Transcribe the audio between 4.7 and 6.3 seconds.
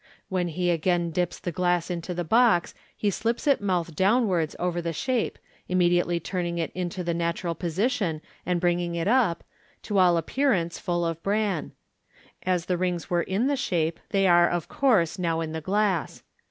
the shape, immediately